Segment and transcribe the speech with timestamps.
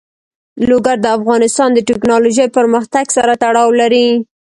[0.69, 4.07] لوگر د افغانستان د تکنالوژۍ پرمختګ سره تړاو لري.